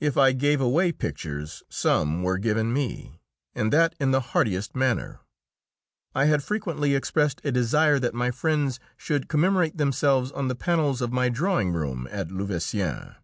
If 0.00 0.16
I 0.16 0.32
gave 0.32 0.62
away 0.62 0.92
pictures, 0.92 1.62
some 1.68 2.22
were 2.22 2.38
given 2.38 2.72
me, 2.72 3.20
and 3.54 3.70
that 3.70 3.94
in 4.00 4.10
the 4.10 4.20
heartiest 4.32 4.74
manner. 4.74 5.20
I 6.14 6.24
had 6.24 6.42
frequently 6.42 6.94
expressed 6.94 7.42
a 7.44 7.52
desire 7.52 7.98
that 7.98 8.14
my 8.14 8.30
friends 8.30 8.80
should 8.96 9.28
commemorate 9.28 9.76
themselves 9.76 10.32
on 10.32 10.48
the 10.48 10.54
panels 10.54 11.02
of 11.02 11.12
my 11.12 11.28
drawing 11.28 11.70
room 11.70 12.08
at 12.10 12.30
Louveciennes. 12.32 13.16